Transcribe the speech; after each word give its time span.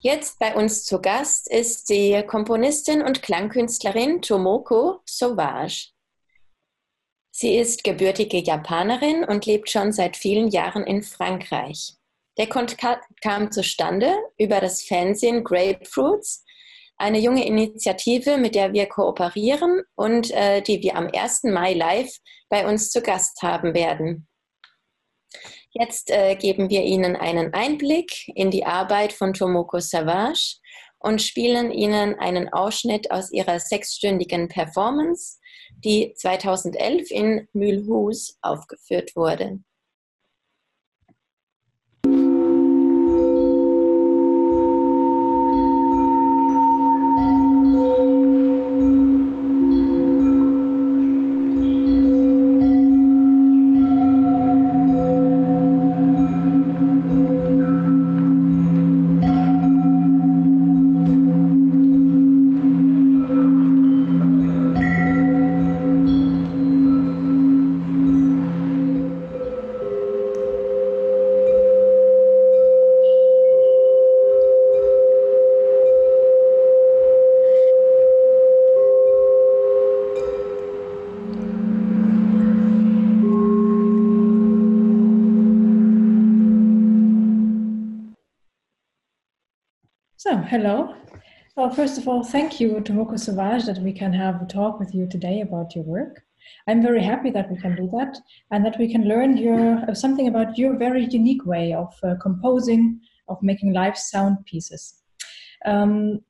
Jetzt 0.00 0.38
bei 0.38 0.54
uns 0.54 0.84
zu 0.84 1.00
Gast 1.00 1.50
ist 1.50 1.88
die 1.88 2.22
Komponistin 2.24 3.02
und 3.02 3.20
Klangkünstlerin 3.20 4.22
Tomoko 4.22 5.00
Sauvage. 5.04 5.88
Sie 7.32 7.56
ist 7.56 7.82
gebürtige 7.82 8.38
Japanerin 8.38 9.24
und 9.24 9.44
lebt 9.44 9.68
schon 9.68 9.90
seit 9.90 10.16
vielen 10.16 10.48
Jahren 10.50 10.84
in 10.84 11.02
Frankreich. 11.02 11.94
Der 12.36 12.48
Kontakt 12.48 13.06
kam 13.22 13.50
zustande 13.50 14.14
über 14.38 14.60
das 14.60 14.82
Fernsehen 14.82 15.42
Grapefruits, 15.42 16.44
eine 16.96 17.18
junge 17.18 17.44
Initiative, 17.44 18.38
mit 18.38 18.54
der 18.54 18.72
wir 18.72 18.86
kooperieren 18.86 19.82
und 19.96 20.30
äh, 20.30 20.62
die 20.62 20.80
wir 20.80 20.94
am 20.94 21.08
1. 21.12 21.42
Mai 21.44 21.74
live 21.74 22.16
bei 22.48 22.68
uns 22.68 22.92
zu 22.92 23.02
Gast 23.02 23.42
haben 23.42 23.74
werden. 23.74 24.27
Jetzt 25.78 26.10
äh, 26.10 26.34
geben 26.34 26.70
wir 26.70 26.82
Ihnen 26.82 27.14
einen 27.14 27.54
Einblick 27.54 28.26
in 28.34 28.50
die 28.50 28.66
Arbeit 28.66 29.12
von 29.12 29.32
Tomoko 29.32 29.78
Savage 29.78 30.56
und 30.98 31.22
spielen 31.22 31.70
Ihnen 31.70 32.18
einen 32.18 32.52
Ausschnitt 32.52 33.12
aus 33.12 33.30
ihrer 33.30 33.60
sechsstündigen 33.60 34.48
Performance, 34.48 35.38
die 35.84 36.12
2011 36.16 37.10
in 37.12 37.48
Mulhouse 37.52 38.38
aufgeführt 38.42 39.14
wurde. 39.14 39.60
Hello. 90.48 90.94
Well, 91.56 91.68
first 91.68 91.98
of 91.98 92.08
all, 92.08 92.24
thank 92.24 92.58
you, 92.58 92.80
to 92.80 92.92
Tomoko 92.92 93.18
Sauvage, 93.18 93.66
that 93.66 93.82
we 93.82 93.92
can 93.92 94.14
have 94.14 94.40
a 94.40 94.46
talk 94.46 94.80
with 94.80 94.94
you 94.94 95.06
today 95.06 95.42
about 95.42 95.74
your 95.74 95.84
work. 95.84 96.22
I'm 96.66 96.80
very 96.80 97.02
happy 97.02 97.30
that 97.32 97.50
we 97.50 97.58
can 97.58 97.76
do 97.76 97.86
that 97.92 98.16
and 98.50 98.64
that 98.64 98.78
we 98.78 98.90
can 98.90 99.04
learn 99.04 99.36
your, 99.36 99.78
uh, 99.80 99.92
something 99.92 100.26
about 100.26 100.56
your 100.56 100.78
very 100.78 101.04
unique 101.04 101.44
way 101.44 101.74
of 101.74 101.94
uh, 102.02 102.14
composing, 102.22 102.98
of 103.28 103.36
making 103.42 103.74
live 103.74 103.98
sound 103.98 104.38
pieces. 104.46 105.02
Um, 105.66 106.20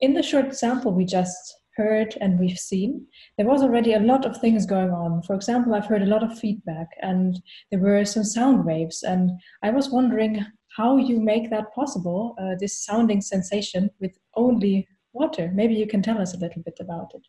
in 0.00 0.12
the 0.12 0.24
short 0.24 0.56
sample 0.56 0.92
we 0.92 1.04
just 1.04 1.60
heard 1.76 2.18
and 2.20 2.40
we've 2.40 2.58
seen, 2.58 3.06
there 3.36 3.46
was 3.46 3.62
already 3.62 3.92
a 3.92 4.00
lot 4.00 4.26
of 4.26 4.38
things 4.38 4.66
going 4.66 4.90
on. 4.90 5.22
For 5.22 5.36
example, 5.36 5.76
I've 5.76 5.86
heard 5.86 6.02
a 6.02 6.06
lot 6.06 6.24
of 6.24 6.36
feedback 6.36 6.88
and 7.00 7.40
there 7.70 7.78
were 7.78 8.04
some 8.04 8.24
sound 8.24 8.64
waves. 8.64 9.04
And 9.04 9.30
I 9.62 9.70
was 9.70 9.88
wondering 9.88 10.44
how 10.78 10.96
you 10.96 11.20
make 11.20 11.50
that 11.50 11.74
possible, 11.74 12.36
uh, 12.40 12.54
this 12.60 12.74
sounding 12.86 13.20
sensation 13.20 13.90
with 14.00 14.12
only 14.34 14.86
water. 15.12 15.50
Maybe 15.52 15.74
you 15.74 15.88
can 15.88 16.02
tell 16.02 16.18
us 16.18 16.34
a 16.34 16.38
little 16.38 16.62
bit 16.62 16.78
about 16.80 17.10
it. 17.18 17.24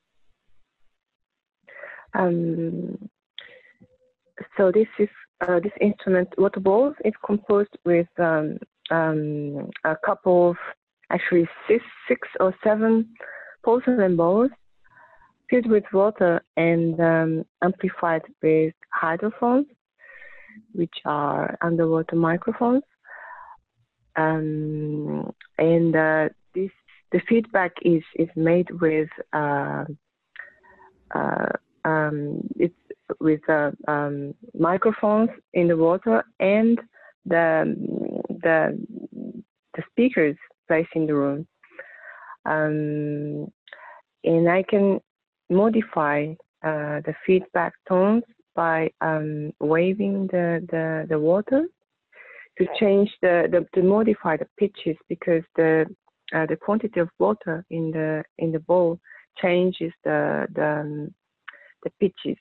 Um, 2.13 3.09
so 4.55 4.71
this 4.71 4.87
is 4.99 5.09
uh, 5.41 5.59
this 5.59 5.71
instrument, 5.81 6.29
water 6.37 6.59
balls, 6.59 6.95
is 7.03 7.13
composed 7.25 7.75
with 7.85 8.07
um, 8.19 8.57
um, 8.91 9.69
a 9.83 9.95
couple 10.05 10.51
of 10.51 10.57
actually 11.09 11.47
six, 11.67 11.83
six 12.07 12.27
or 12.39 12.53
seven 12.63 13.09
porcelain 13.63 14.15
balls 14.15 14.51
filled 15.49 15.71
with 15.71 15.85
water 15.91 16.41
and 16.55 16.99
um, 16.99 17.45
amplified 17.63 18.21
with 18.43 18.75
hydrophones, 18.93 19.65
which 20.73 20.97
are 21.05 21.57
underwater 21.61 22.15
microphones 22.15 22.83
um, 24.19 25.31
and 25.57 25.95
uh, 25.95 26.29
this 26.53 26.71
the 27.11 27.21
feedback 27.27 27.71
is 27.81 28.03
is 28.15 28.29
made 28.35 28.69
with 28.81 29.09
uh, 29.33 29.85
uh, 31.15 31.51
um, 31.85 32.41
it's 32.57 32.75
with 33.19 33.41
uh, 33.49 33.71
um, 33.87 34.33
microphones 34.53 35.29
in 35.53 35.67
the 35.67 35.77
water 35.77 36.23
and 36.39 36.79
the 37.25 37.75
the 38.43 38.57
the 39.75 39.83
speakers 39.91 40.35
placed 40.67 40.89
in 40.95 41.05
the 41.07 41.15
room, 41.15 41.47
um, 42.45 43.51
and 44.23 44.49
I 44.49 44.63
can 44.63 44.99
modify 45.49 46.33
uh, 46.63 46.99
the 47.07 47.15
feedback 47.25 47.73
tones 47.87 48.23
by 48.55 48.91
um, 49.01 49.53
waving 49.59 50.27
the, 50.27 50.65
the 50.69 51.05
the 51.09 51.19
water 51.19 51.65
to 52.59 52.67
change 52.79 53.09
the, 53.21 53.47
the 53.51 53.65
to 53.73 53.87
modify 53.87 54.37
the 54.37 54.47
pitches 54.57 54.97
because 55.07 55.43
the 55.55 55.85
uh, 56.35 56.45
the 56.45 56.55
quantity 56.55 56.99
of 56.99 57.09
water 57.17 57.65
in 57.69 57.91
the 57.91 58.23
in 58.37 58.51
the 58.51 58.59
bowl 58.59 58.99
changes 59.41 59.93
the 60.03 60.47
the, 60.53 60.65
um, 60.65 61.13
the 61.83 61.91
pitches. 61.99 62.37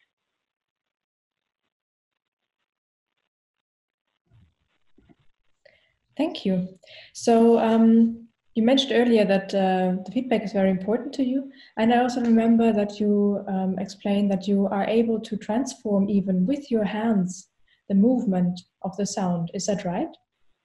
Thank 6.16 6.44
you. 6.44 6.68
So 7.12 7.60
um, 7.60 8.26
you 8.56 8.64
mentioned 8.64 8.92
earlier 8.92 9.24
that 9.24 9.54
uh, 9.54 10.02
the 10.04 10.10
feedback 10.12 10.42
is 10.42 10.52
very 10.52 10.70
important 10.70 11.14
to 11.14 11.22
you, 11.22 11.48
and 11.76 11.94
I 11.94 11.98
also 11.98 12.20
remember 12.20 12.72
that 12.72 12.98
you 12.98 13.44
um, 13.46 13.78
explained 13.78 14.32
that 14.32 14.48
you 14.48 14.66
are 14.66 14.84
able 14.84 15.20
to 15.20 15.36
transform 15.36 16.10
even 16.10 16.44
with 16.44 16.72
your 16.72 16.82
hands 16.82 17.48
the 17.88 17.94
movement 17.94 18.60
of 18.82 18.96
the 18.96 19.06
sound. 19.06 19.50
Is 19.54 19.66
that 19.66 19.84
right? 19.84 20.08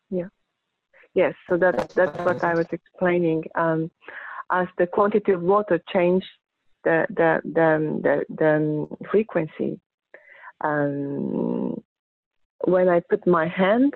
Yeah. 0.10 0.30
Yes. 1.14 1.34
So 1.50 1.58
that's 1.58 1.94
that's 1.94 2.18
what 2.20 2.44
I 2.44 2.54
was 2.56 2.68
explaining. 2.72 3.44
Um, 3.56 3.92
as 4.52 4.68
the 4.78 4.88
quantity 4.88 5.32
of 5.32 5.42
water 5.42 5.82
changed 5.92 6.28
the 6.84 7.06
the 7.10 7.42
the 7.44 8.00
the, 8.04 8.26
the 8.30 9.08
frequency. 9.12 9.80
Um, 10.62 11.82
when 12.66 12.88
I 12.88 13.02
put 13.10 13.26
my 13.28 13.48
hand, 13.48 13.94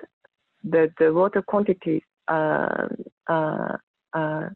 the 0.64 0.92
the 0.98 1.12
water 1.12 1.42
quantity 1.42 2.04
uh, 2.28 2.88
uh, 3.28 3.76
uh, 4.12 4.48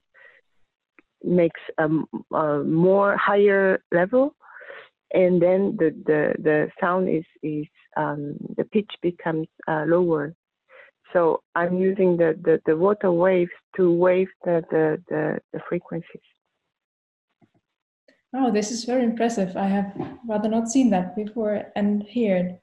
makes 1.24 1.60
a, 1.78 1.88
a, 2.34 2.64
more 2.64 3.16
higher 3.16 3.82
level, 3.92 4.34
and 5.12 5.40
then 5.40 5.76
the 5.78 5.90
the 6.06 6.34
the 6.42 6.68
sound 6.80 7.08
is 7.08 7.24
is 7.42 7.66
um, 7.96 8.36
the 8.56 8.64
pitch 8.64 8.90
becomes 9.02 9.48
uh, 9.68 9.84
lower. 9.86 10.34
So 11.12 11.42
I'm 11.54 11.76
using 11.76 12.16
the, 12.16 12.38
the, 12.42 12.60
the 12.64 12.76
water 12.76 13.12
waves 13.12 13.50
to 13.76 13.92
wave 13.92 14.28
the, 14.44 14.64
the, 14.70 15.02
the, 15.10 15.38
the 15.52 15.60
frequencies. 15.68 16.22
Oh, 18.34 18.50
this 18.50 18.70
is 18.70 18.84
very 18.84 19.04
impressive. 19.04 19.54
I 19.56 19.66
have 19.66 19.92
rather 20.26 20.48
not 20.48 20.70
seen 20.70 20.88
that 20.90 21.14
before 21.14 21.64
and 21.76 22.04
heard. 22.14 22.58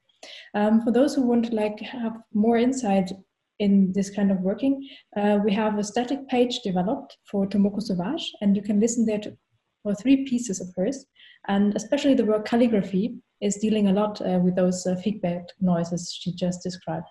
Um, 0.54 0.82
for 0.82 0.90
those 0.90 1.14
who 1.14 1.22
want 1.22 1.46
to 1.46 1.54
like 1.54 1.78
have 1.80 2.16
more 2.34 2.56
insight 2.56 3.12
in 3.60 3.92
this 3.92 4.10
kind 4.10 4.32
of 4.32 4.40
working, 4.40 4.88
uh, 5.16 5.38
we 5.44 5.52
have 5.52 5.78
a 5.78 5.84
static 5.84 6.26
page 6.28 6.58
developed 6.64 7.16
for 7.30 7.46
Tomoko 7.46 7.80
Sauvage, 7.80 8.32
and 8.40 8.56
you 8.56 8.62
can 8.62 8.80
listen 8.80 9.06
there 9.06 9.20
to, 9.20 9.36
for 9.82 9.94
three 9.94 10.24
pieces 10.24 10.60
of 10.60 10.68
hers. 10.76 11.06
And 11.48 11.74
especially 11.74 12.14
the 12.14 12.24
work 12.24 12.44
calligraphy 12.44 13.16
is 13.40 13.56
dealing 13.56 13.88
a 13.88 13.92
lot 13.92 14.20
uh, 14.20 14.38
with 14.38 14.56
those 14.56 14.86
uh, 14.86 14.96
feedback 14.96 15.42
noises 15.60 16.12
she 16.12 16.32
just 16.32 16.62
described. 16.62 17.06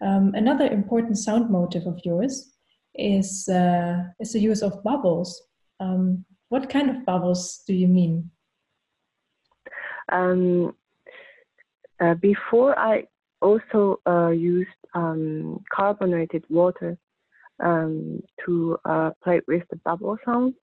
Um, 0.00 0.32
another 0.34 0.66
important 0.66 1.18
sound 1.18 1.50
motive 1.50 1.86
of 1.86 2.00
yours 2.04 2.52
is, 2.94 3.48
uh, 3.48 4.04
is 4.20 4.32
the 4.32 4.40
use 4.40 4.62
of 4.62 4.82
bubbles. 4.82 5.42
Um, 5.80 6.24
what 6.48 6.70
kind 6.70 6.90
of 6.90 7.04
bubbles 7.04 7.62
do 7.66 7.74
you 7.74 7.88
mean? 7.88 8.30
Um, 10.10 10.74
uh, 12.00 12.14
before 12.14 12.78
I 12.78 13.04
also 13.40 14.00
uh, 14.06 14.28
used 14.28 14.70
um, 14.94 15.62
carbonated 15.72 16.44
water 16.48 16.98
um, 17.62 18.20
to 18.44 18.78
uh, 18.84 19.10
play 19.22 19.40
with 19.46 19.62
the 19.70 19.76
bubble 19.84 20.16
sound, 20.24 20.54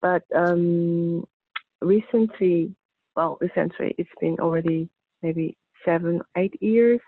but 0.00 0.22
um, 0.34 1.24
recently, 1.80 2.74
well, 3.16 3.38
recently 3.40 3.94
it's 3.98 4.10
been 4.20 4.36
already 4.40 4.88
maybe 5.22 5.56
seven, 5.84 6.20
eight 6.36 6.60
years 6.62 7.00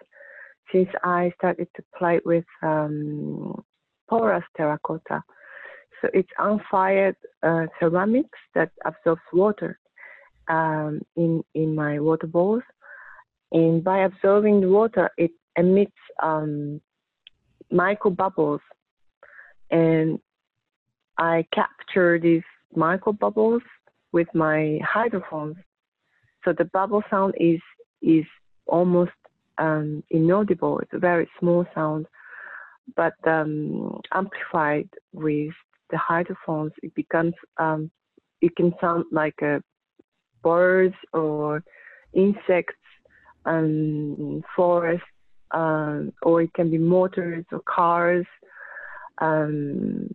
since 0.72 0.88
I 1.02 1.32
started 1.36 1.68
to 1.76 1.82
play 1.96 2.20
with 2.24 2.44
um, 2.62 3.62
porous 4.08 4.44
terracotta, 4.56 5.22
so 6.00 6.08
it's 6.14 6.30
unfired 6.38 7.16
uh, 7.42 7.66
ceramics 7.78 8.38
that 8.54 8.70
absorbs 8.84 9.20
water 9.32 9.78
um, 10.48 11.00
in 11.16 11.42
in 11.54 11.74
my 11.74 11.98
water 11.98 12.26
bowls, 12.26 12.62
and 13.52 13.82
by 13.82 13.98
absorbing 14.04 14.60
the 14.60 14.68
water, 14.68 15.10
it 15.16 15.32
emits 15.56 15.92
um, 16.22 16.80
micro 17.70 18.10
bubbles, 18.10 18.60
and 19.70 20.18
I 21.18 21.44
capture 21.52 22.18
these 22.18 22.42
micro 22.74 23.12
bubbles 23.12 23.62
with 24.12 24.28
my 24.34 24.78
hydrophones. 24.82 25.56
So 26.44 26.52
the 26.52 26.64
bubble 26.64 27.02
sound 27.10 27.34
is 27.38 27.60
is 28.02 28.24
almost 28.66 29.12
um, 29.58 30.02
inaudible. 30.10 30.78
It's 30.78 30.92
a 30.94 30.98
very 30.98 31.28
small 31.38 31.66
sound, 31.74 32.06
but 32.96 33.14
um, 33.26 34.00
amplified 34.12 34.88
with 35.12 35.52
the 35.90 35.98
hydrophones, 35.98 36.72
it 36.82 36.94
becomes 36.94 37.34
um, 37.58 37.90
it 38.40 38.56
can 38.56 38.72
sound 38.80 39.04
like 39.12 39.38
birds 40.42 40.94
or 41.12 41.62
insects, 42.14 42.74
um, 43.44 44.42
forests, 44.56 45.06
um, 45.50 46.12
or 46.22 46.42
it 46.42 46.52
can 46.54 46.70
be 46.70 46.78
motors 46.78 47.44
or 47.52 47.60
cars, 47.60 48.26
um, 49.18 50.14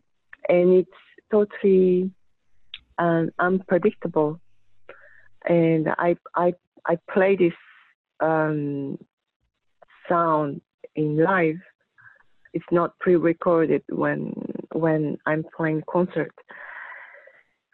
and 0.49 0.73
it's 0.73 0.89
totally 1.31 2.09
um, 2.97 3.29
unpredictable. 3.39 4.39
And 5.47 5.89
I 5.97 6.15
I 6.35 6.53
I 6.87 6.97
play 7.13 7.35
this 7.35 7.53
um, 8.19 8.97
sound 10.09 10.61
in 10.95 11.17
live. 11.17 11.59
It's 12.53 12.65
not 12.71 12.97
pre-recorded 12.99 13.83
when 13.89 14.33
when 14.71 15.17
I'm 15.25 15.43
playing 15.55 15.83
concert. 15.89 16.33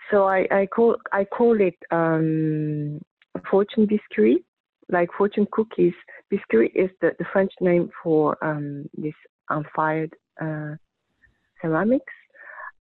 So 0.09 0.25
I, 0.25 0.47
I 0.51 0.65
call 0.65 0.97
I 1.11 1.23
call 1.23 1.59
it 1.61 1.77
um, 1.91 2.99
fortune 3.49 3.85
biscuit, 3.85 4.43
like 4.89 5.09
fortune 5.17 5.47
cookies. 5.51 5.93
Biscuit 6.29 6.71
is 6.75 6.89
the, 7.01 7.11
the 7.17 7.25
French 7.31 7.51
name 7.61 7.89
for 8.03 8.37
um, 8.43 8.89
this 8.97 9.13
unfired 9.49 10.13
uh, 10.41 10.75
ceramics. 11.61 12.13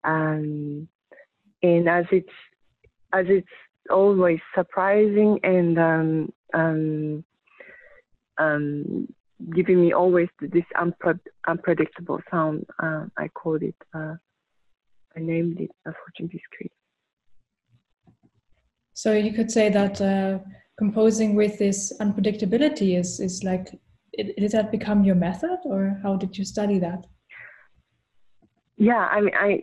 Um, 0.04 0.88
and 1.62 1.90
as 1.90 2.06
it's 2.12 2.30
as 3.14 3.26
it's 3.28 3.48
always 3.90 4.40
surprising 4.56 5.40
and 5.44 5.80
um, 5.80 6.34
um, 6.54 7.26
um, 8.38 9.08
giving 9.56 9.82
me 9.82 9.94
always 9.94 10.28
this 10.42 10.64
unpre- 10.76 11.20
unpredictable 11.48 12.20
sound. 12.30 12.66
Uh, 12.82 13.06
I 13.18 13.28
called 13.30 13.64
it. 13.64 13.76
Uh, 13.94 14.16
I 15.16 15.20
named 15.20 15.60
it 15.60 15.72
a 15.86 15.92
fortune 15.92 16.28
biscuit. 16.28 16.72
So 18.94 19.14
you 19.14 19.34
could 19.34 19.50
say 19.50 19.70
that 19.70 20.02
uh, 20.02 20.40
composing 20.78 21.36
with 21.36 21.58
this 21.58 21.94
unpredictability 22.00 23.00
is 23.00 23.20
is 23.20 23.44
like 23.44 23.80
it, 24.14 24.36
did 24.38 24.52
that 24.52 24.72
become 24.72 25.04
your 25.04 25.16
method, 25.16 25.60
or 25.64 26.00
how 26.04 26.16
did 26.16 26.38
you 26.38 26.46
study 26.46 26.80
that? 26.80 27.06
Yeah, 28.78 29.08
I 29.12 29.22
mean, 29.22 29.36
I 29.36 29.62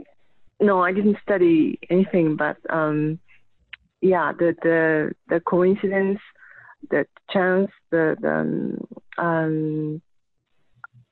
no, 0.60 0.82
I 0.82 0.92
didn't 0.92 1.18
study 1.22 1.78
anything, 1.90 2.36
but 2.36 2.56
um, 2.70 3.18
yeah, 4.00 4.32
the 4.32 4.54
the 4.62 5.12
the 5.28 5.40
coincidence, 5.40 6.18
the 6.90 7.06
chance, 7.30 7.70
the 7.90 8.16
the 8.20 8.32
um, 8.32 8.86
um 9.18 10.02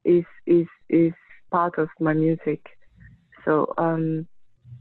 is 0.05 0.25
is 0.47 0.67
is 0.89 1.13
part 1.51 1.79
of 1.79 1.89
my 2.01 2.13
music. 2.15 2.61
So 3.45 3.73
um, 3.77 4.27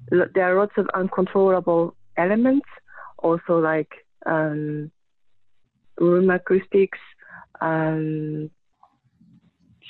there 0.10 0.46
are 0.46 0.60
lots 0.60 0.74
of 0.78 0.88
uncontrollable 0.94 1.96
elements 2.18 2.68
also 3.18 3.60
like 3.60 3.92
um, 4.26 4.92
room 6.00 6.30
acoustics, 6.30 7.00
um, 7.62 8.50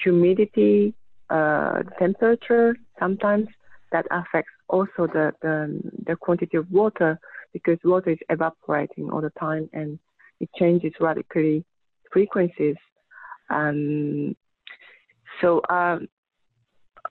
humidity, 0.03 0.93
uh, 1.29 1.83
temperature 1.99 2.75
sometimes 2.99 3.47
that 3.91 4.05
affects 4.11 4.51
also 4.73 5.07
the, 5.17 5.31
the, 5.41 5.55
the 6.07 6.15
quantity 6.15 6.57
of 6.57 6.69
water 6.71 7.19
because 7.53 7.77
water 7.83 8.09
is 8.09 8.17
evaporating 8.29 9.09
all 9.11 9.21
the 9.21 9.33
time 9.39 9.69
and 9.71 9.99
it 10.39 10.49
changes 10.59 10.93
radically 10.99 11.63
frequencies. 12.11 12.75
Um, 13.49 14.35
so 15.39 15.61
um, 15.69 16.07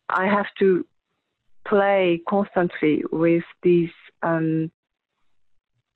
I 0.09 0.27
have 0.27 0.47
to 0.59 0.85
play 1.67 2.21
constantly 2.29 3.05
with 3.13 3.45
these 3.63 3.95
um, 4.23 4.71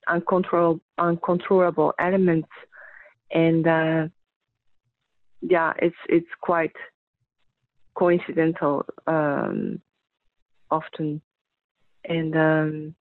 uncontrollable, 0.09 0.81
uncontrollable 0.99 1.93
elements, 1.99 2.49
and 3.33 3.67
uh, 3.67 4.07
yeah, 5.41 5.73
it's 5.79 5.97
it's 6.09 6.35
quite 6.41 6.77
coincidental 7.95 8.85
um, 9.07 9.81
often, 10.71 11.21
and 12.09 12.37
um, 12.37 12.95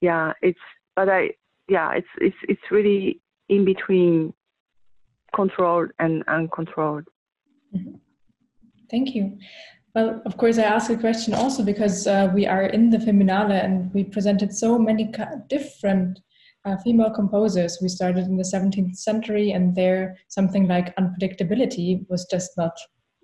yeah, 0.00 0.32
it's 0.42 0.58
but 0.94 1.08
I 1.08 1.30
yeah, 1.68 1.92
it's 1.92 2.08
it's 2.20 2.36
it's 2.48 2.70
really 2.70 3.20
in 3.48 3.64
between 3.64 4.32
controlled 5.34 5.90
and 5.98 6.24
uncontrolled. 6.28 7.04
Mm-hmm. 7.74 7.96
Thank 8.90 9.14
you. 9.14 9.38
Well, 9.94 10.22
of 10.26 10.36
course, 10.36 10.58
I 10.58 10.62
ask 10.62 10.90
a 10.90 10.96
question 10.96 11.32
also 11.32 11.62
because 11.62 12.06
uh, 12.06 12.30
we 12.34 12.46
are 12.46 12.64
in 12.64 12.90
the 12.90 13.00
Feminale 13.00 13.52
and 13.52 13.92
we 13.94 14.04
presented 14.04 14.54
so 14.54 14.78
many 14.78 15.10
different 15.48 16.20
uh, 16.66 16.76
female 16.78 17.10
composers. 17.10 17.78
We 17.80 17.88
started 17.88 18.26
in 18.26 18.36
the 18.36 18.42
17th 18.42 18.96
century, 18.96 19.52
and 19.52 19.74
there 19.74 20.18
something 20.28 20.68
like 20.68 20.94
unpredictability 20.96 22.04
was 22.10 22.26
just 22.30 22.50
not. 22.58 22.76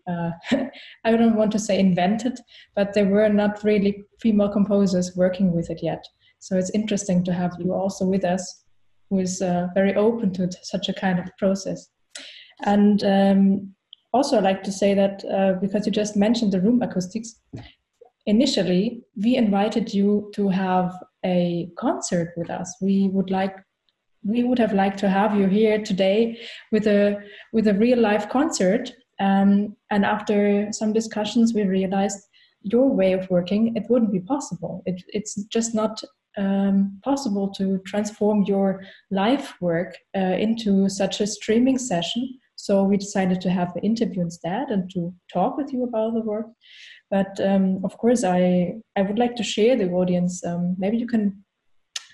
Uh, 0.09 0.31
I 1.05 1.13
don't 1.13 1.37
want 1.37 1.53
to 1.53 1.59
say 1.59 1.79
invented, 1.79 2.39
but 2.75 2.95
there 2.95 3.07
were 3.07 3.29
not 3.29 3.63
really 3.63 4.05
female 4.21 4.49
composers 4.49 5.17
working 5.17 5.53
with 5.53 5.71
it 5.71 5.81
yet. 5.83 6.05
So 6.39 6.57
it's 6.57 6.71
interesting 6.71 7.23
to 7.25 7.33
have 7.33 7.53
you 7.59 7.73
also 7.73 8.05
with 8.05 8.25
us, 8.25 8.65
who 9.11 9.21
is 9.21 9.43
uh, 9.43 9.69
very 9.75 9.95
open 9.95 10.33
to 10.35 10.51
such 10.63 10.89
a 10.89 10.95
kind 10.95 11.19
of 11.19 11.29
process. 11.39 11.89
And 12.65 13.05
um, 13.05 13.75
also 14.13 14.37
I'd 14.37 14.45
like 14.45 14.63
to 14.65 14.73
say 14.73 14.95
that 14.95 15.25
uh, 15.25 15.61
because 15.61 15.87
you 15.87 15.93
just 15.93 16.17
mentioned 16.17 16.53
the 16.53 16.61
room 16.61 16.83
acoustics, 16.83 17.41
initially 18.27 19.03
we 19.17 19.37
invited 19.37 19.93
you 19.93 20.31
to 20.35 20.49
have 20.49 20.97
a 21.25 21.71
concert 21.79 22.33
with 22.37 22.51
us. 22.51 22.75
We 22.81 23.09
would 23.09 23.31
like 23.31 23.57
we 24.25 24.45
would 24.45 24.59
have 24.59 24.73
liked 24.73 24.99
to 25.01 25.09
have 25.09 25.35
you 25.37 25.47
here 25.47 25.83
today 25.83 26.39
with 26.71 26.87
a 26.87 27.19
with 27.53 27.67
a 27.67 27.75
real 27.75 27.99
live 27.99 28.29
concert. 28.29 28.93
Um, 29.23 29.77
and 29.91 30.05
after 30.05 30.69
some 30.73 30.93
discussions, 30.93 31.55
we 31.55 31.63
realized 31.63 32.21
your 32.63 32.89
way 32.89 33.13
of 33.13 33.29
working 33.31 33.75
it 33.77 33.85
wouldn't 33.89 34.13
be 34.13 34.21
possible. 34.21 34.83
It, 34.87 35.03
it's 35.09 35.35
just 35.57 35.75
not 35.75 36.03
um, 36.39 36.99
possible 37.05 37.49
to 37.59 37.79
transform 37.87 38.45
your 38.45 38.83
live 39.11 39.55
work 39.61 39.97
uh, 40.17 40.37
into 40.47 40.89
such 40.89 41.21
a 41.21 41.27
streaming 41.27 41.79
session 41.79 42.23
so 42.63 42.85
we 42.85 42.97
decided 42.97 43.41
to 43.41 43.51
have 43.51 43.75
an 43.75 43.83
interview 43.83 44.23
instead 44.23 44.71
and 44.71 44.89
to 44.91 45.13
talk 45.33 45.57
with 45.57 45.73
you 45.73 45.83
about 45.83 46.15
the 46.15 46.21
work. 46.21 46.47
But 47.11 47.41
um, 47.41 47.81
of 47.85 47.99
course, 47.99 48.23
I, 48.23 48.75
I 48.95 49.03
would 49.03 49.19
like 49.19 49.35
to 49.37 49.43
share 49.43 49.77
the 49.77 49.91
audience. 49.91 50.45
Um, 50.45 50.77
maybe 50.79 50.97
you 50.97 51.09
can 51.09 51.43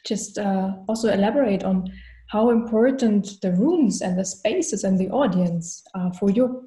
just 0.06 0.38
uh, 0.38 0.72
also 0.88 1.12
elaborate 1.12 1.64
on 1.64 1.92
how 2.28 2.48
important 2.48 3.40
the 3.42 3.52
rooms 3.52 4.00
and 4.00 4.18
the 4.18 4.24
spaces 4.24 4.84
and 4.84 4.98
the 4.98 5.10
audience 5.10 5.82
are 5.94 6.14
for 6.14 6.30
your 6.30 6.62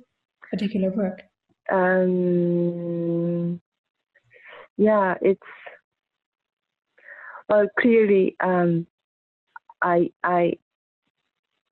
particular 0.51 0.91
work. 0.91 1.21
Um, 1.71 3.61
yeah, 4.77 5.15
it's 5.21 5.41
well 7.49 7.67
clearly. 7.79 8.35
Um, 8.39 8.87
I 9.81 10.11
I 10.23 10.53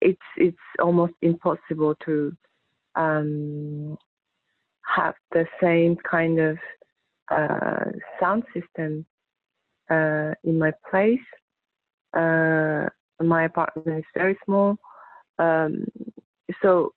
it's 0.02 0.20
it's 0.38 0.58
almost 0.80 1.14
impossible 1.22 1.96
to 2.06 2.36
um, 2.96 3.98
have 4.96 5.16
the 5.32 5.46
same 5.62 5.98
kind 6.10 6.40
of 6.40 6.58
uh, 7.32 7.86
sound 8.20 8.44
system 8.54 9.06
uh, 9.90 10.34
in 10.44 10.58
my 10.58 10.72
place. 10.90 11.20
Uh, 12.14 12.88
my 13.22 13.44
apartment 13.44 14.00
is 14.00 14.06
very 14.16 14.38
small, 14.46 14.78
um, 15.38 15.86
so 16.62 16.94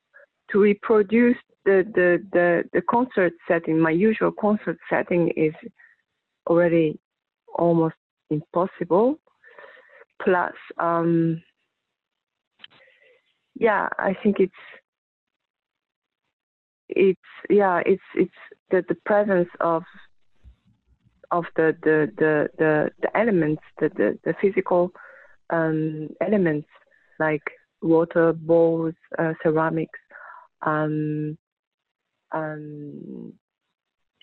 to 0.53 0.61
reproduce 0.61 1.37
the, 1.65 1.85
the, 1.95 2.25
the, 2.33 2.65
the 2.73 2.83
concert 2.83 3.33
setting, 3.49 3.79
my 3.79 3.91
usual 3.91 4.33
concert 4.33 4.79
setting 4.91 5.31
is 5.37 5.55
already 6.47 6.99
almost 7.55 7.95
impossible. 8.31 9.19
Plus, 10.23 10.53
um, 10.79 11.43
yeah, 13.55 13.89
I 13.99 14.15
think 14.23 14.37
it's 14.39 14.53
it's 16.89 17.21
yeah, 17.49 17.83
it's 17.85 18.03
it's 18.15 18.31
the 18.71 18.85
the 18.89 18.97
presence 19.07 19.49
of 19.61 19.83
of 21.31 21.45
the 21.57 21.77
the 21.83 22.13
the 22.19 22.49
the, 22.59 22.91
the 23.01 23.17
elements, 23.17 23.63
the 23.81 23.89
the, 23.91 24.19
the 24.25 24.35
physical 24.41 24.93
um, 25.51 26.09
elements 26.21 26.69
like 27.19 27.43
water, 27.83 28.33
bowls, 28.33 28.95
uh, 29.19 29.33
ceramics, 29.43 29.99
um, 30.63 31.37
um, 32.33 33.33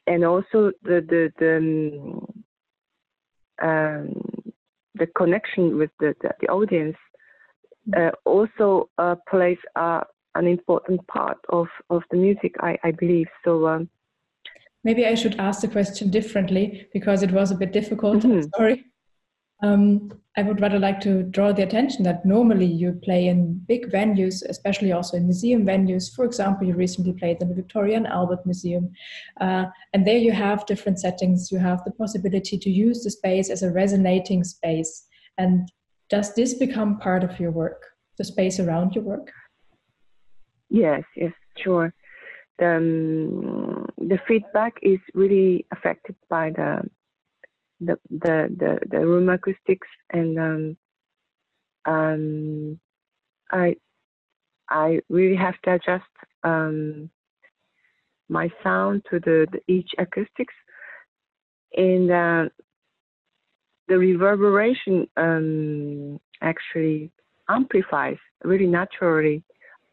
and 0.07 0.23
also 0.25 0.71
the 0.83 1.01
the 1.07 1.31
the, 1.39 1.57
um, 1.57 2.43
um 3.61 4.51
the 4.95 5.07
connection 5.15 5.77
with 5.77 5.91
the 5.99 6.15
the, 6.21 6.31
the 6.41 6.47
audience 6.47 6.97
uh, 7.95 8.11
also 8.25 8.89
uh, 8.97 9.15
plays 9.29 9.57
an 9.75 10.47
important 10.47 11.05
part 11.07 11.37
of 11.49 11.67
of 11.89 12.03
the 12.11 12.17
music, 12.17 12.55
I 12.59 12.77
I 12.83 12.91
believe. 12.91 13.27
So. 13.43 13.67
Um, 13.67 13.89
Maybe 14.81 15.05
I 15.05 15.13
should 15.13 15.35
ask 15.35 15.59
the 15.59 15.67
question 15.67 16.09
differently 16.09 16.87
because 16.93 17.21
it 17.21 17.31
was 17.31 17.51
a 17.51 17.55
bit 17.55 17.73
difficult. 17.73 18.23
Mm-hmm. 18.23 18.47
Sorry. 18.55 18.85
Um, 19.61 20.11
I 20.37 20.43
would 20.43 20.61
rather 20.61 20.79
like 20.79 21.01
to 21.01 21.23
draw 21.23 21.51
the 21.51 21.63
attention 21.63 22.03
that 22.03 22.25
normally 22.25 22.65
you 22.65 22.93
play 23.03 23.27
in 23.27 23.59
big 23.67 23.91
venues, 23.91 24.41
especially 24.47 24.93
also 24.93 25.17
in 25.17 25.25
museum 25.25 25.65
venues. 25.65 26.15
For 26.15 26.23
example, 26.23 26.65
you 26.65 26.75
recently 26.75 27.11
played 27.11 27.41
in 27.41 27.49
the 27.49 27.55
Victoria 27.55 27.97
and 27.97 28.07
Albert 28.07 28.45
Museum. 28.45 28.89
Uh, 29.41 29.65
and 29.93 30.07
there 30.07 30.17
you 30.17 30.31
have 30.31 30.65
different 30.65 30.99
settings. 30.99 31.51
You 31.51 31.57
have 31.59 31.83
the 31.83 31.91
possibility 31.91 32.57
to 32.57 32.69
use 32.69 33.03
the 33.03 33.11
space 33.11 33.49
as 33.49 33.63
a 33.63 33.71
resonating 33.71 34.45
space. 34.45 35.05
And 35.37 35.69
does 36.09 36.33
this 36.35 36.53
become 36.53 36.99
part 36.99 37.25
of 37.25 37.37
your 37.37 37.51
work, 37.51 37.83
the 38.17 38.23
space 38.23 38.61
around 38.61 38.95
your 38.95 39.03
work? 39.03 39.33
Yes, 40.69 41.03
yes, 41.17 41.33
sure. 41.57 41.93
The, 42.59 42.77
um, 42.77 43.85
the 43.97 44.19
feedback 44.25 44.75
is 44.81 44.99
really 45.13 45.65
affected 45.71 46.15
by 46.29 46.51
the 46.51 46.83
the 47.79 47.97
the 48.09 48.55
the, 48.57 48.79
the 48.89 48.99
room 48.99 49.29
acoustics 49.29 49.87
and 50.11 50.39
um, 50.39 50.77
um, 51.85 52.79
I 53.51 53.75
I 54.69 54.99
really 55.09 55.35
have 55.35 55.59
to 55.63 55.73
adjust 55.73 56.05
um, 56.43 57.09
my 58.29 58.49
sound 58.63 59.03
to 59.09 59.19
the, 59.19 59.47
the 59.51 59.59
each 59.71 59.91
acoustics. 59.97 60.53
And 61.75 62.11
uh, 62.11 62.49
the 63.87 63.97
reverberation 63.97 65.07
um, 65.17 66.19
actually 66.41 67.11
amplifies 67.49 68.17
really 68.43 68.67
naturally 68.67 69.43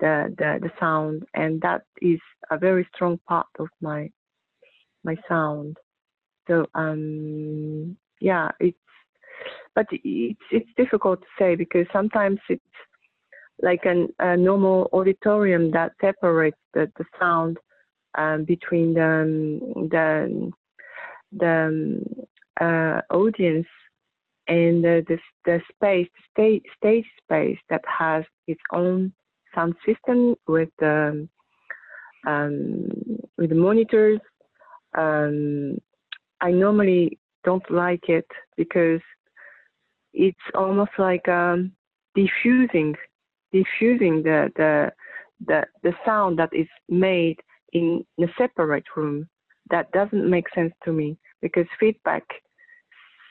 the, 0.00 0.34
the 0.36 0.58
the 0.60 0.70
sound. 0.78 1.24
And 1.34 1.60
that 1.62 1.82
is 2.02 2.20
a 2.50 2.58
very 2.58 2.86
strong 2.94 3.18
part 3.26 3.46
of 3.58 3.68
my 3.80 4.10
my 5.04 5.16
sound 5.28 5.76
so 6.48 6.66
um, 6.74 7.96
yeah, 8.20 8.50
it's 8.60 8.78
but 9.74 9.86
it's 9.90 10.40
it's 10.50 10.70
difficult 10.76 11.20
to 11.20 11.26
say 11.38 11.54
because 11.54 11.86
sometimes 11.92 12.38
it's 12.48 12.62
like 13.62 13.84
an, 13.84 14.08
a 14.18 14.36
normal 14.36 14.88
auditorium 14.92 15.70
that 15.70 15.92
separates 16.00 16.58
the, 16.74 16.90
the 16.98 17.04
sound 17.18 17.58
um, 18.16 18.44
between 18.44 18.94
the 18.94 19.60
the 19.90 20.52
the 21.32 22.02
uh, 22.60 23.00
audience 23.14 23.66
and 24.48 24.84
the, 24.84 25.04
the, 25.08 25.18
the 25.44 25.60
space, 25.74 26.08
the 26.16 26.22
stage, 26.32 26.62
stage 26.78 27.04
space 27.24 27.58
that 27.68 27.82
has 27.86 28.24
its 28.46 28.60
own 28.72 29.12
sound 29.54 29.74
system 29.84 30.36
with 30.46 30.70
um, 30.82 31.28
um, 32.26 32.88
with 33.38 33.50
the 33.50 33.54
monitors, 33.54 34.18
um, 34.96 35.78
I 36.46 36.52
normally 36.52 37.18
don't 37.42 37.68
like 37.72 38.08
it 38.08 38.28
because 38.56 39.00
it's 40.14 40.46
almost 40.54 40.92
like 40.96 41.26
um, 41.28 41.72
diffusing, 42.14 42.94
diffusing 43.52 44.22
the, 44.22 44.52
the 44.54 44.92
the 45.44 45.64
the 45.82 45.92
sound 46.04 46.38
that 46.38 46.50
is 46.52 46.68
made 46.88 47.38
in 47.72 48.06
a 48.20 48.26
separate 48.38 48.84
room. 48.94 49.28
That 49.70 49.90
doesn't 49.90 50.30
make 50.30 50.46
sense 50.54 50.72
to 50.84 50.92
me 50.92 51.18
because 51.42 51.66
feedback 51.80 52.22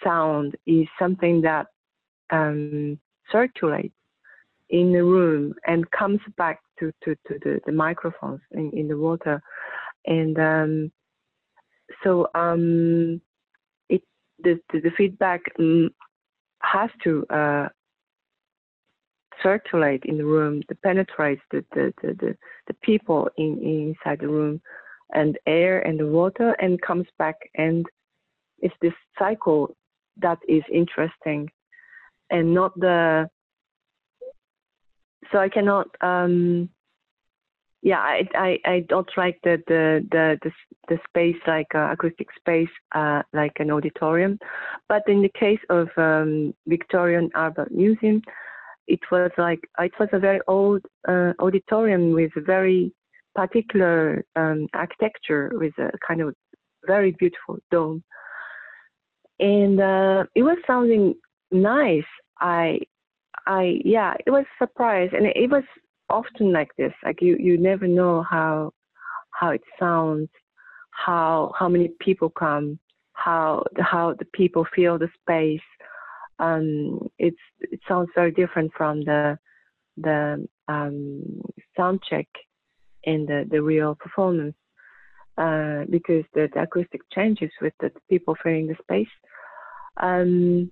sound 0.04 0.58
is 0.68 0.86
something 1.00 1.42
that 1.44 1.68
um, 2.32 3.00
circulates 3.32 3.96
in 4.70 4.92
the 4.92 5.06
room 5.06 5.54
and 5.66 5.90
comes 5.92 6.20
back 6.36 6.60
to, 6.80 6.92
to, 7.06 7.16
to 7.28 7.40
the, 7.44 7.62
the 7.66 7.72
microphones 7.72 8.42
in, 8.52 8.72
in 8.72 8.90
the 8.90 8.98
water. 8.98 9.42
And 10.06 10.38
um, 10.38 10.92
so 12.04 12.28
um, 12.36 13.22
it 13.90 14.02
the, 14.40 14.60
the, 14.72 14.82
the 14.82 14.92
feedback 14.98 15.42
um, 15.60 15.90
has 16.62 16.90
to 17.04 17.26
uh, 17.30 17.68
circulate 19.44 20.04
in 20.06 20.18
the 20.18 20.26
room, 20.26 20.62
to 20.70 20.76
penetrate 20.76 21.40
the, 21.52 21.64
the, 21.74 21.94
the, 22.02 22.14
the, 22.14 22.38
the 22.68 22.74
people 22.82 23.30
in, 23.38 23.60
inside 23.62 24.20
the 24.20 24.28
room 24.28 24.62
and 25.14 25.38
air 25.46 25.82
and 25.82 26.00
the 26.00 26.08
water 26.08 26.56
and 26.60 26.82
comes 26.82 27.06
back 27.20 27.36
and 27.56 27.86
it's 28.60 28.74
this 28.82 28.94
cycle 29.20 29.76
that 30.18 30.40
is 30.48 30.64
interesting 30.74 31.50
and 32.32 32.54
not 32.54 32.78
the 32.80 33.30
so 35.32 35.40
I 35.40 35.50
cannot 35.50 35.88
um, 36.02 36.70
yeah, 37.86 38.00
I, 38.00 38.28
I, 38.34 38.60
I 38.66 38.80
don't 38.90 39.10
like 39.16 39.40
the 39.44 39.62
the 39.68 40.04
the 40.12 40.40
the, 40.42 40.52
the 40.90 40.98
space 41.08 41.40
like 41.46 41.68
uh, 41.76 41.92
acoustic 41.92 42.30
space 42.36 42.74
uh, 42.96 43.22
like 43.32 43.54
an 43.60 43.70
auditorium, 43.70 44.40
but 44.90 45.04
in 45.08 45.22
the 45.22 45.30
case 45.40 45.60
of 45.70 45.90
um, 45.96 46.56
Victoria 46.66 47.20
and 47.20 47.32
Albert 47.36 47.72
Museum, 47.72 48.24
it 48.88 49.02
was 49.12 49.30
like 49.38 49.60
it 49.78 49.92
was 50.00 50.10
a 50.14 50.20
very 50.20 50.40
old 50.48 50.82
uh, 51.08 51.34
auditorium 51.38 52.12
with 52.12 52.32
a 52.36 52.42
very 52.42 52.92
particular 53.36 54.26
um, 54.36 54.68
architecture 54.74 55.52
with 55.54 55.78
a 55.78 55.92
kind 56.08 56.22
of 56.22 56.34
very 56.88 57.12
beautiful 57.12 57.60
dome, 57.70 58.04
and 59.40 59.80
uh, 59.80 60.24
it 60.34 60.42
was 60.42 60.58
sounding 60.66 61.14
nice. 61.52 62.12
I 62.40 62.80
I 63.46 63.80
yeah, 63.86 64.16
it 64.26 64.32
was 64.32 64.46
a 64.46 64.64
surprise, 64.64 65.12
and 65.14 65.28
it 65.28 65.52
was 65.52 65.64
often 66.10 66.52
like 66.52 66.70
this. 66.78 66.94
Like 67.04 67.22
you, 67.22 67.38
you 67.40 67.58
never 67.58 67.88
know 67.88 68.24
how 68.24 68.72
how 69.32 69.50
it 69.50 69.62
sounds, 69.80 70.30
how 70.92 71.54
how 71.58 71.68
many 71.68 71.90
people 72.00 72.30
come, 72.30 72.80
how 73.14 73.64
how 73.80 74.14
the 74.18 74.26
people 74.26 74.66
feel 74.76 74.98
the 74.98 75.10
space. 75.22 75.68
Um, 76.40 77.08
it's 77.18 77.38
it 77.62 77.80
sounds 77.88 78.10
very 78.16 78.32
different 78.32 78.72
from 78.78 79.04
the 79.04 79.38
the 79.98 80.48
um, 80.68 81.42
sound 81.78 82.02
check 82.10 82.28
in 83.04 83.26
the 83.26 83.46
the 83.50 83.62
real 83.62 83.96
performance 83.96 84.56
uh, 85.38 85.84
because 85.90 86.24
the, 86.34 86.50
the, 86.54 86.62
acoustic 86.62 87.02
changes 87.14 87.52
with 87.62 87.74
the 87.80 87.92
people 88.10 88.36
feeling 88.42 88.68
the 88.68 88.76
space. 88.82 89.14
Um, 89.98 90.72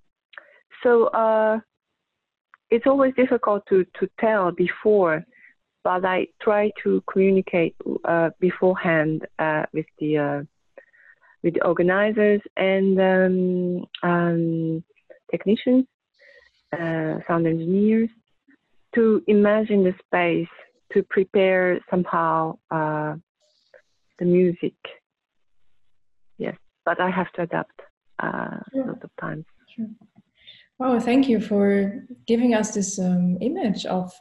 so 0.81 1.07
uh, 1.07 1.59
it's 2.73 2.87
always 2.87 3.13
difficult 3.15 3.63
to, 3.69 3.85
to 3.99 4.09
tell 4.19 4.51
before, 4.51 5.23
but 5.83 6.03
I 6.03 6.27
try 6.41 6.71
to 6.83 7.03
communicate 7.11 7.75
uh, 8.03 8.31
beforehand 8.39 9.27
uh, 9.37 9.63
with 9.73 9.85
the 9.99 10.17
uh, 10.17 10.41
with 11.43 11.53
the 11.55 11.63
organizers 11.65 12.41
and 12.55 12.99
um, 12.99 13.85
um, 14.01 14.83
technicians, 15.29 15.85
uh, 16.71 17.15
sound 17.27 17.45
engineers, 17.45 18.09
to 18.95 19.21
imagine 19.27 19.83
the 19.83 19.93
space, 20.05 20.53
to 20.93 21.03
prepare 21.09 21.79
somehow 21.91 22.57
uh, 22.71 23.15
the 24.19 24.25
music. 24.25 24.73
Yes, 26.37 26.55
but 26.85 26.99
I 26.99 27.11
have 27.11 27.31
to 27.33 27.43
adapt 27.43 27.79
uh, 28.19 28.57
sure. 28.71 28.83
a 28.83 28.87
lot 28.87 29.03
of 29.03 29.11
times. 29.19 29.45
Sure. 29.75 29.85
Oh, 30.85 30.99
thank 30.99 31.29
you 31.29 31.39
for 31.39 32.05
giving 32.27 32.53
us 32.53 32.73
this 32.73 32.99
um, 32.99 33.37
image 33.39 33.85
of 33.85 34.11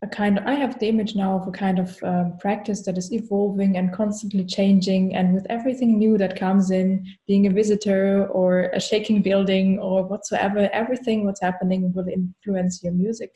a 0.00 0.06
kind 0.06 0.38
of, 0.38 0.46
I 0.46 0.54
have 0.54 0.78
the 0.78 0.88
image 0.88 1.14
now 1.14 1.36
of 1.38 1.46
a 1.46 1.50
kind 1.50 1.78
of 1.78 2.02
um, 2.02 2.38
practice 2.38 2.82
that 2.86 2.96
is 2.96 3.12
evolving 3.12 3.76
and 3.76 3.92
constantly 3.92 4.46
changing, 4.46 5.14
and 5.14 5.34
with 5.34 5.44
everything 5.50 5.98
new 5.98 6.16
that 6.16 6.34
comes 6.38 6.70
in, 6.70 7.04
being 7.26 7.46
a 7.46 7.50
visitor 7.50 8.26
or 8.28 8.70
a 8.72 8.80
shaking 8.80 9.20
building 9.20 9.78
or 9.80 10.02
whatsoever, 10.02 10.70
everything 10.72 11.26
what's 11.26 11.42
happening 11.42 11.92
will 11.92 12.08
influence 12.08 12.82
your 12.82 12.94
music. 12.94 13.32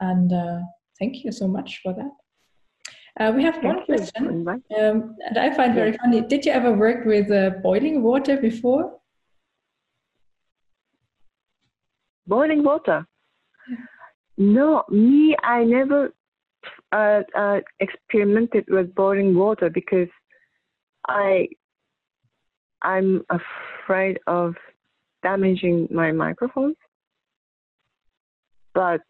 And 0.00 0.32
uh, 0.32 0.60
thank 0.98 1.22
you 1.22 1.30
so 1.30 1.46
much 1.46 1.78
for 1.80 1.94
that. 1.94 2.10
Uh, 3.20 3.32
we 3.36 3.44
have 3.44 3.62
one 3.62 3.84
question, 3.84 4.44
um, 4.76 5.14
and 5.28 5.38
I 5.38 5.54
find 5.54 5.72
very 5.76 5.92
funny. 5.92 6.22
Did 6.22 6.44
you 6.44 6.50
ever 6.50 6.72
work 6.72 7.04
with 7.04 7.30
uh, 7.30 7.50
boiling 7.62 8.02
water 8.02 8.36
before? 8.36 8.98
Boiling 12.26 12.64
water. 12.64 13.06
No, 14.36 14.84
me, 14.90 15.36
I 15.42 15.64
never 15.64 16.12
uh, 16.92 17.20
uh, 17.36 17.60
experimented 17.80 18.64
with 18.68 18.94
boiling 18.94 19.34
water 19.36 19.70
because 19.70 20.08
I, 21.06 21.48
I'm 22.82 23.22
afraid 23.30 24.18
of 24.26 24.54
damaging 25.22 25.88
my 25.90 26.12
microphones, 26.12 26.76
but 28.74 29.02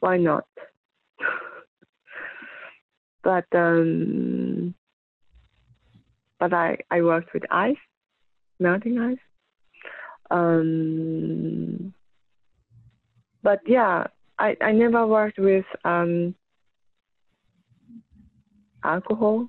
why 0.00 0.16
not? 0.16 0.44
but 3.22 3.44
um, 3.54 4.74
but 6.38 6.52
I 6.54 6.78
I 6.90 7.02
worked 7.02 7.34
with 7.34 7.42
ice, 7.50 7.76
melting 8.58 8.98
ice. 8.98 9.27
Um, 10.30 11.94
but 13.42 13.60
yeah, 13.66 14.06
I 14.38 14.56
I 14.60 14.72
never 14.72 15.06
worked 15.06 15.38
with 15.38 15.64
um, 15.84 16.34
alcohol 18.84 19.48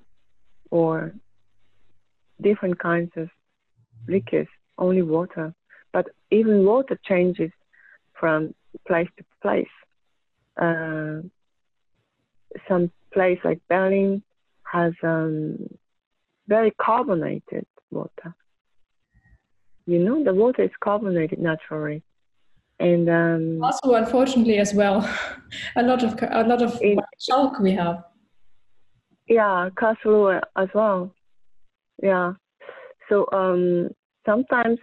or 0.70 1.12
different 2.40 2.78
kinds 2.78 3.12
of 3.16 3.28
liquids, 4.08 4.48
only 4.78 5.02
water. 5.02 5.54
But 5.92 6.06
even 6.30 6.64
water 6.64 6.98
changes 7.04 7.50
from 8.18 8.54
place 8.86 9.08
to 9.18 9.24
place. 9.42 9.66
Uh, 10.56 11.22
some 12.68 12.90
place 13.12 13.38
like 13.44 13.60
Berlin 13.68 14.22
has 14.62 14.92
um, 15.02 15.68
very 16.46 16.72
carbonated 16.80 17.66
water. 17.90 18.34
You 19.86 19.98
know, 19.98 20.22
the 20.22 20.34
water 20.34 20.62
is 20.62 20.70
carbonated 20.80 21.38
naturally, 21.38 22.02
and 22.78 23.08
um, 23.08 23.64
also 23.64 23.94
unfortunately 23.94 24.58
as 24.58 24.74
well, 24.74 24.98
a 25.76 25.82
lot 25.82 26.02
of 26.04 26.18
a 26.22 26.44
lot 26.44 26.62
of 26.62 26.80
chalk 27.18 27.58
we 27.58 27.72
have. 27.72 28.04
Yeah, 29.28 29.68
Karlsruhe 29.74 30.40
as 30.56 30.68
well. 30.74 31.14
Yeah, 32.02 32.34
so 33.08 33.26
um, 33.32 33.90
sometimes 34.24 34.78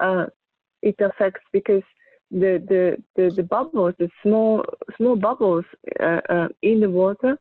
uh, 0.00 0.26
it 0.82 0.96
affects 1.00 1.42
because 1.52 1.82
the, 2.30 2.62
the, 2.68 3.02
the, 3.16 3.34
the 3.34 3.42
bubbles, 3.42 3.94
the 3.98 4.08
small 4.22 4.64
small 4.96 5.16
bubbles 5.16 5.64
uh, 6.00 6.20
uh, 6.28 6.48
in 6.62 6.80
the 6.80 6.90
water 6.90 7.38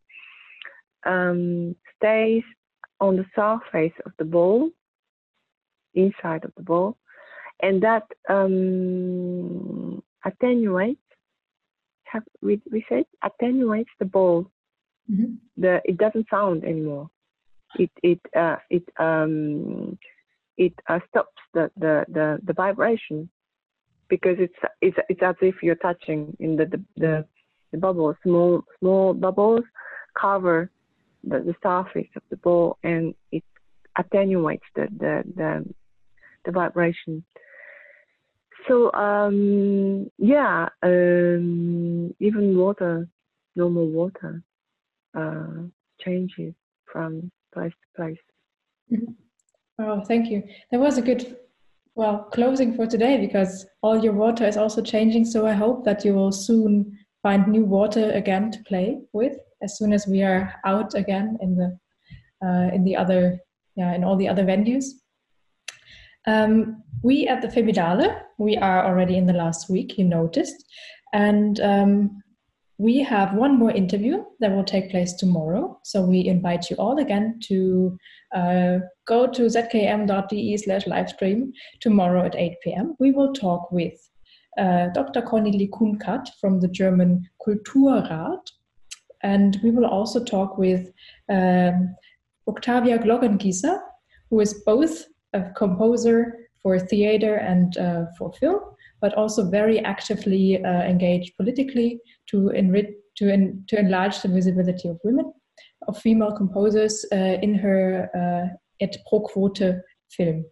um, 1.05 1.75
stays 1.97 2.43
on 2.99 3.15
the 3.15 3.25
surface 3.35 3.93
of 4.05 4.11
the 4.19 4.25
bowl, 4.25 4.69
inside 5.95 6.45
of 6.45 6.51
the 6.55 6.63
ball, 6.63 6.97
and 7.61 7.81
that 7.83 8.03
um, 8.29 10.01
attenuates. 10.25 10.99
Have 12.05 12.23
we, 12.43 12.61
we 12.71 12.85
said 12.87 13.05
attenuates 13.23 13.89
the 13.97 14.05
ball? 14.05 14.51
Mm-hmm. 15.11 15.33
The 15.57 15.81
it 15.83 15.97
doesn't 15.97 16.27
sound 16.29 16.63
anymore. 16.63 17.09
It 17.79 17.91
it 18.03 18.19
uh, 18.35 18.57
it 18.69 18.83
um, 18.99 19.97
it 20.57 20.73
uh, 20.87 20.99
stops 21.09 21.41
the, 21.53 21.71
the, 21.77 22.05
the, 22.09 22.39
the 22.43 22.53
vibration 22.53 23.29
because 24.09 24.35
it's 24.39 24.53
it's 24.81 24.97
it's 25.09 25.21
as 25.23 25.35
if 25.41 25.55
you're 25.61 25.75
touching 25.75 26.35
in 26.39 26.55
the 26.55 26.65
the, 26.65 26.83
the, 26.97 27.25
the 27.71 27.77
bubbles, 27.77 28.15
small 28.23 28.63
small 28.79 29.13
bubbles 29.13 29.63
cover 30.19 30.69
the, 31.23 31.39
the 31.39 31.55
surface 31.63 32.09
of 32.15 32.21
the 32.29 32.37
ball 32.37 32.77
and 32.83 33.15
it 33.31 33.43
attenuates 33.97 34.65
the 34.75 34.87
the 34.99 35.23
the, 35.35 35.73
the 36.45 36.51
vibration. 36.51 37.23
So 38.67 38.91
um, 38.93 40.09
yeah, 40.17 40.69
um, 40.81 42.13
even 42.19 42.57
water, 42.57 43.07
normal 43.55 43.87
water, 43.87 44.41
uh, 45.17 45.67
changes 45.99 46.53
from 46.85 47.31
place 47.53 47.73
to 47.73 48.01
place. 48.01 48.17
Mm-hmm. 48.91 49.11
Oh, 49.79 50.01
thank 50.05 50.29
you. 50.29 50.43
That 50.71 50.79
was 50.79 50.97
a 50.97 51.01
good, 51.01 51.37
well, 51.95 52.29
closing 52.31 52.75
for 52.75 52.85
today 52.85 53.17
because 53.17 53.65
all 53.81 54.01
your 54.03 54.13
water 54.13 54.45
is 54.45 54.55
also 54.55 54.81
changing. 54.81 55.25
So 55.25 55.45
I 55.45 55.53
hope 55.53 55.83
that 55.85 56.05
you 56.05 56.13
will 56.13 56.31
soon 56.31 56.97
find 57.21 57.47
new 57.47 57.65
water 57.65 58.11
again 58.11 58.51
to 58.51 58.63
play 58.63 58.99
with 59.13 59.37
as 59.61 59.77
soon 59.77 59.93
as 59.93 60.05
we 60.05 60.21
are 60.21 60.53
out 60.65 60.93
again 60.93 61.37
in 61.41 61.55
the 61.55 61.77
uh, 62.45 62.69
in 62.73 62.83
the 62.83 62.95
other 62.95 63.39
yeah 63.75 63.93
in 63.95 64.03
all 64.03 64.17
the 64.17 64.27
other 64.27 64.43
venues. 64.43 64.85
Um, 66.25 66.83
we 67.03 67.27
at 67.27 67.41
the 67.41 67.47
Feminale, 67.49 68.21
we 68.37 68.55
are 68.57 68.85
already 68.85 69.17
in 69.17 69.25
the 69.25 69.33
last 69.33 69.69
week. 69.69 69.97
You 69.97 70.05
noticed, 70.05 70.65
and 71.13 71.59
um, 71.59 72.23
we 72.77 72.99
have 73.03 73.33
one 73.33 73.57
more 73.57 73.71
interview 73.71 74.23
that 74.39 74.51
will 74.51 74.63
take 74.63 74.89
place 74.89 75.13
tomorrow. 75.13 75.79
So 75.83 76.01
we 76.01 76.25
invite 76.27 76.69
you 76.69 76.75
all 76.77 76.99
again 76.99 77.39
to 77.43 77.97
uh, 78.35 78.79
go 79.05 79.27
to 79.27 79.43
zkm.de 79.43 80.57
slash 80.57 80.85
livestream 80.85 81.51
tomorrow 81.81 82.25
at 82.25 82.35
8 82.35 82.53
p.m. 82.63 82.95
We 82.99 83.11
will 83.11 83.31
talk 83.33 83.71
with 83.71 83.93
uh, 84.57 84.87
Dr. 84.93 85.21
Cornelie 85.21 85.69
Kunkat 85.69 86.27
from 86.41 86.59
the 86.59 86.67
German 86.67 87.29
Kulturrat. 87.45 88.45
And 89.21 89.57
we 89.63 89.71
will 89.71 89.85
also 89.85 90.23
talk 90.23 90.57
with 90.57 90.91
um, 91.29 91.95
Octavia 92.47 92.97
Glockengieser, 92.97 93.79
who 94.29 94.41
is 94.41 94.61
both 94.65 95.05
a 95.33 95.49
composer 95.55 96.47
for 96.61 96.79
theater 96.79 97.35
and 97.35 97.77
uh, 97.77 98.05
for 98.17 98.31
film, 98.33 98.61
but 99.01 99.13
also 99.15 99.49
very 99.49 99.79
actively 99.79 100.63
uh, 100.63 100.83
engaged 100.83 101.35
politically 101.37 101.99
to 102.27 102.49
enrich 102.49 102.89
to, 103.17 103.31
en- 103.31 103.63
to 103.67 103.77
enlarge 103.77 104.21
the 104.21 104.27
visibility 104.27 104.87
of 104.87 104.99
women, 105.03 105.31
of 105.87 105.97
female 105.97 106.31
composers 106.31 107.05
uh, 107.11 107.37
in 107.43 107.53
her 107.53 108.09
uh, 108.15 108.55
Et 108.79 108.97
Pro 109.07 109.19
Quote 109.19 109.61
film. 110.09 110.45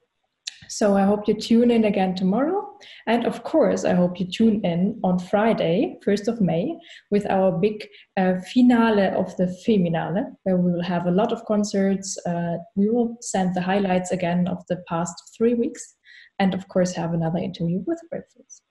So 0.71 0.95
I 0.95 1.03
hope 1.03 1.27
you 1.27 1.33
tune 1.33 1.69
in 1.69 1.83
again 1.83 2.15
tomorrow. 2.15 2.65
And 3.05 3.25
of 3.25 3.43
course, 3.43 3.83
I 3.83 3.93
hope 3.93 4.19
you 4.19 4.25
tune 4.25 4.61
in 4.63 4.99
on 5.03 5.19
Friday, 5.19 5.97
1st 6.05 6.27
of 6.29 6.41
May, 6.41 6.75
with 7.11 7.29
our 7.29 7.51
big 7.51 7.85
uh, 8.17 8.35
finale 8.53 9.07
of 9.07 9.35
the 9.35 9.55
Feminale, 9.67 10.25
where 10.43 10.57
we 10.57 10.71
will 10.71 10.81
have 10.83 11.05
a 11.05 11.11
lot 11.11 11.31
of 11.31 11.43
concerts. 11.45 12.17
Uh, 12.25 12.55
we 12.75 12.89
will 12.89 13.17
send 13.21 13.53
the 13.53 13.61
highlights 13.61 14.11
again 14.11 14.47
of 14.47 14.65
the 14.69 14.81
past 14.87 15.13
three 15.37 15.53
weeks 15.53 15.95
and 16.39 16.53
of 16.53 16.67
course 16.69 16.93
have 16.93 17.13
another 17.13 17.37
interview 17.37 17.83
with 17.85 17.99
Grapefruits. 18.11 18.61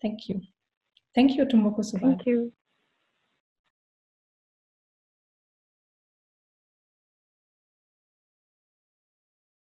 Thank 0.00 0.28
you. 0.28 0.40
Thank 1.14 1.36
you, 1.36 1.44
Tomoko 1.44 1.82
Thank 2.00 2.26
you. 2.26 2.52